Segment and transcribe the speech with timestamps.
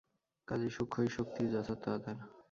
[0.47, 2.17] কাজেই সূক্ষ্মই শক্তির যথার্থ আধার।